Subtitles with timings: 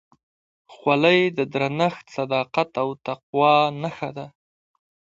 [0.73, 4.27] خولۍ د درنښت، صداقت او تقوا نښه ده.